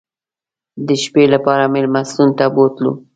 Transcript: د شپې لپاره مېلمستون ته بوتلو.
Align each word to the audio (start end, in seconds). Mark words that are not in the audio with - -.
د 0.87 0.89
شپې 1.03 1.23
لپاره 1.33 1.71
مېلمستون 1.73 2.29
ته 2.37 2.45
بوتلو. 2.55 2.91